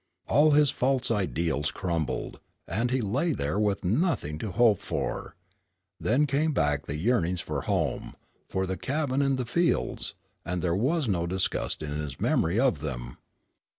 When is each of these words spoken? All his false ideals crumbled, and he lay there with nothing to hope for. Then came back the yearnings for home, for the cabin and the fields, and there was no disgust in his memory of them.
All 0.27 0.49
his 0.57 0.71
false 0.71 1.11
ideals 1.11 1.69
crumbled, 1.69 2.39
and 2.67 2.89
he 2.89 3.01
lay 3.01 3.33
there 3.33 3.59
with 3.59 3.85
nothing 3.85 4.39
to 4.39 4.51
hope 4.51 4.79
for. 4.79 5.35
Then 5.99 6.25
came 6.25 6.53
back 6.53 6.87
the 6.87 6.95
yearnings 6.95 7.39
for 7.39 7.61
home, 7.61 8.15
for 8.49 8.65
the 8.65 8.77
cabin 8.77 9.21
and 9.21 9.37
the 9.37 9.45
fields, 9.45 10.15
and 10.43 10.63
there 10.63 10.73
was 10.75 11.07
no 11.07 11.27
disgust 11.27 11.83
in 11.83 11.91
his 11.99 12.19
memory 12.19 12.59
of 12.59 12.79
them. 12.79 13.17